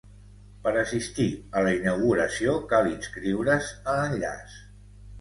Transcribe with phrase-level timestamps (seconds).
[0.63, 1.27] Per assistir
[1.59, 4.61] a la inauguració cal inscriure's a l'enllaç.